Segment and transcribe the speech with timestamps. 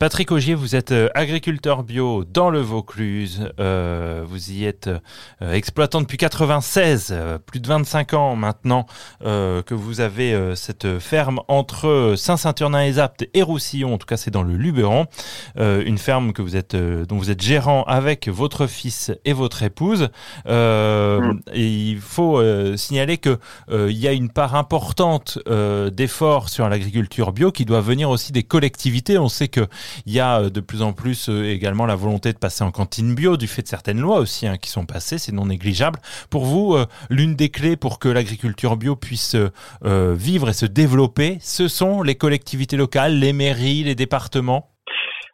[0.00, 3.48] Patrick Augier, vous êtes euh, agriculteur bio dans le Vaucluse.
[3.60, 7.14] Euh, vous y êtes euh, exploitant depuis 96,
[7.46, 8.86] plus de 25 ans maintenant
[9.22, 13.94] que vous avez cette ferme entre Saint-Saturnin-et-Zapte et Roussillon.
[13.94, 15.06] En tout cas, c'est dans le Luberon.
[15.56, 20.08] une ferme que vous êtes, dont vous êtes gérant avec votre fils et votre épouse.
[20.46, 21.40] Mm.
[21.52, 22.42] Et il faut
[22.76, 23.38] signaler que
[23.70, 25.38] il y a une part importante
[25.92, 29.18] d'efforts sur l'agriculture bio qui doit venir aussi des collectivités.
[29.18, 29.66] On sait que
[30.06, 32.70] il y a euh, de plus en plus euh, également la volonté de passer en
[32.70, 35.98] cantine bio du fait de certaines lois aussi hein, qui sont passées, c'est non négligeable.
[36.30, 39.36] Pour vous, euh, l'une des clés pour que l'agriculture bio puisse
[39.82, 44.70] vivre et se développer, ce sont les collectivités locales, les mairies, les départements?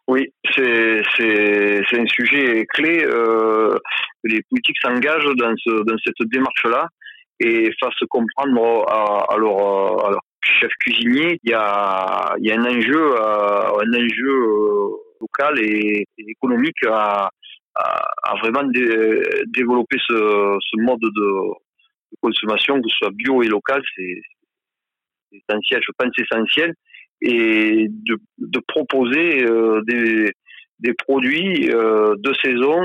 [0.07, 1.01] Oui, c'est
[1.93, 3.05] un sujet clé.
[4.23, 6.87] les politiques s'engagent dans, dans cette démarche-là
[7.41, 10.00] et fassent comprendre à, leur,
[10.61, 16.05] chef cuisinier, il y a, y a un enjeu, euh, un enjeu euh, local et,
[16.17, 17.29] économique à,
[17.75, 18.63] à, vraiment
[19.47, 21.31] développer ce, ce mode de,
[22.21, 24.21] consommation, que ce soit bio et local, c'est
[25.31, 26.73] essentiel, je pense essentiel,
[27.21, 30.31] et de, de proposer euh, des,
[30.79, 32.79] des produits de saison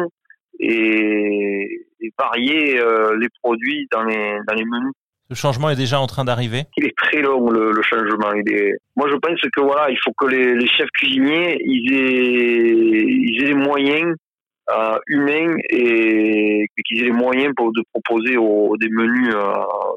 [0.60, 2.80] et, et varier
[3.18, 4.92] les produits dans les, dans les menus.
[5.28, 8.32] Le changement est déjà en train d'arriver Il est très long le, changement.
[8.96, 13.48] Moi je pense que voilà, il faut que les, chefs cuisiniers ils aient, ils aient
[13.48, 14.14] les moyens
[14.70, 19.52] euh, humains et qu'ils aient les moyens pour de proposer des menus euh,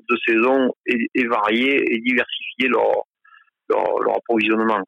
[0.10, 3.04] de saison et, et, variés et diversifier leur,
[3.70, 4.82] leur, approvisionnement.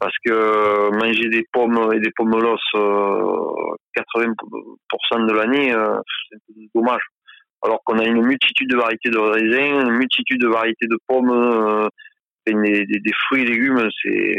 [0.00, 2.56] Parce que manger des pommes et des pommes euh,
[3.96, 5.98] 80% de l'année, euh,
[6.30, 6.38] c'est
[6.74, 7.02] dommage
[7.66, 11.30] alors qu'on a une multitude de variétés de raisins, une multitude de variétés de pommes,
[11.30, 11.88] euh,
[12.46, 14.34] des, fruits et légumes, c'est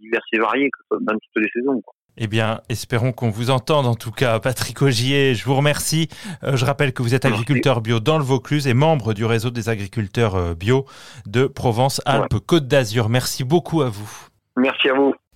[0.00, 1.82] divers et varié dans toutes les saisons.
[2.16, 4.38] Eh bien, espérons qu'on vous entende en tout cas.
[4.38, 6.08] Patrick Augier, je vous remercie.
[6.44, 9.50] Euh, je rappelle que vous êtes agriculteur bio dans le Vaucluse et membre du réseau
[9.50, 10.86] des agriculteurs euh, bio
[11.26, 13.08] de Provence-Alpes-Côte d'Azur.
[13.08, 14.10] Merci beaucoup à vous.
[14.56, 15.14] Merci à vous.